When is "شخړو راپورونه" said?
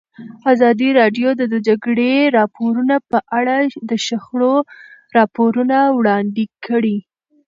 4.05-5.77